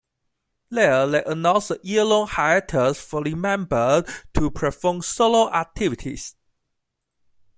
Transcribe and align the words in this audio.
There 0.71 1.05
they 1.05 1.23
announced 1.25 1.69
a 1.69 1.75
yearlong 1.83 2.27
hiatus 2.29 2.99
for 2.99 3.23
the 3.23 3.35
members 3.35 4.05
to 4.33 4.49
perform 4.49 5.03
solo 5.03 5.47
activities. 5.53 6.35